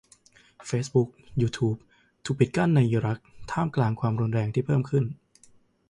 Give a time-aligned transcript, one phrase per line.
[0.67, 1.09] เฟซบุ๊ก
[1.41, 1.75] ยูทูบ
[2.25, 3.19] ถูกปิดกั้นในอิรัก
[3.51, 5.03] ท่ามกลางความรุนแรงที่เพิ่มขึ้น